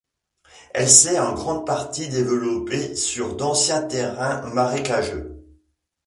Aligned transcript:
Elle 0.73 0.89
s'est 0.89 1.19
en 1.19 1.35
grande 1.35 1.67
partie 1.67 2.09
développée 2.09 2.95
sur 2.95 3.35
d'anciens 3.35 3.83
terrains 3.83 4.41
marécageux. 4.51 5.45